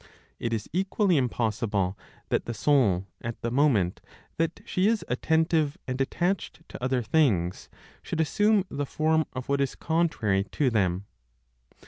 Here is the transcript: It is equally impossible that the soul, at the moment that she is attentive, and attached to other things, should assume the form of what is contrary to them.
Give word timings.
It 0.39 0.51
is 0.51 0.67
equally 0.73 1.15
impossible 1.15 1.95
that 2.29 2.45
the 2.45 2.55
soul, 2.55 3.05
at 3.23 3.39
the 3.43 3.51
moment 3.51 4.01
that 4.37 4.59
she 4.65 4.87
is 4.87 5.05
attentive, 5.07 5.77
and 5.87 6.01
attached 6.01 6.67
to 6.69 6.83
other 6.83 7.03
things, 7.03 7.69
should 8.01 8.19
assume 8.19 8.63
the 8.67 8.87
form 8.87 9.25
of 9.33 9.47
what 9.47 9.61
is 9.61 9.75
contrary 9.75 10.45
to 10.53 10.71
them. 10.71 11.05